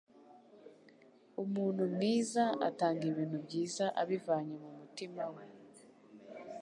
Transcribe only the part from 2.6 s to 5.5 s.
atanga ibintu byiza abivanye mumutima we